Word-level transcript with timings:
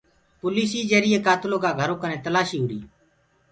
پوليسيٚ 0.39 0.87
جرئي 0.91 1.17
ڪآتلو 1.25 1.57
ڪآ 1.63 1.71
گھرو 1.79 1.95
ڪيٚ 2.01 2.21
تلآسيٚ 2.25 2.59
هوُري۔ 2.61 2.79